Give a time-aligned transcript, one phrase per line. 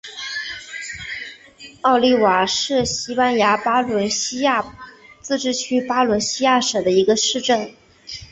[1.83, 4.75] 奥利瓦是西班牙巴伦西亚
[5.21, 7.71] 自治区巴伦西亚省的一个市镇。